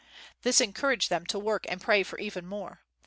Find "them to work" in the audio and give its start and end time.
1.11-1.67